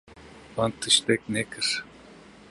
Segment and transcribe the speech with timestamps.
[0.55, 1.83] Wan tiştek nekir.